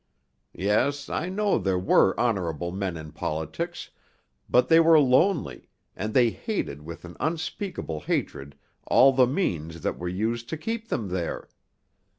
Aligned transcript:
Yes, 0.57 1.09
I 1.09 1.29
know 1.29 1.59
there 1.59 1.77
were 1.77 2.19
honorable 2.19 2.71
men 2.71 2.97
in 2.97 3.11
politics, 3.11 3.91
but 4.49 4.67
they 4.67 4.79
were 4.79 4.99
lonely, 4.99 5.69
and 5.95 6.15
they 6.15 6.31
hated 6.31 6.81
with 6.81 7.05
an 7.05 7.15
unspeakable 7.19 7.99
hatred 7.99 8.55
all 8.87 9.13
the 9.13 9.27
means 9.27 9.81
that 9.81 9.99
were 9.99 10.09
used 10.09 10.49
to 10.49 10.57
keep 10.57 10.87
them 10.87 11.09
there. 11.09 11.49